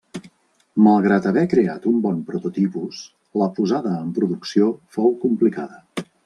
[0.85, 3.03] Malgrat haver creat un bon prototipus,
[3.43, 6.05] la posada en producció fou complicada.